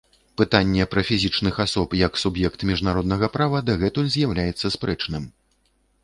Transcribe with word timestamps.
Пытанне 0.41 0.85
пра 0.93 1.01
фізічных 1.09 1.57
асоб 1.65 1.91
як 1.99 2.13
суб'ект 2.21 2.65
міжнароднага 2.69 3.29
права 3.35 3.61
дагэтуль 3.67 4.09
з'яўляецца 4.15 4.73
спрэчным. 4.77 5.29